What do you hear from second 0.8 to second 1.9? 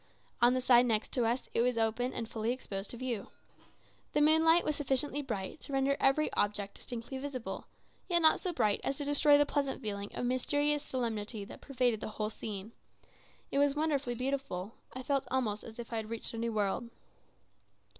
next to us it was